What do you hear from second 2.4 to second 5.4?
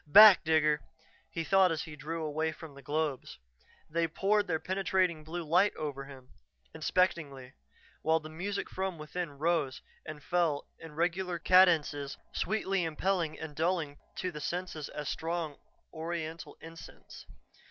from the globes. They poured their penetrating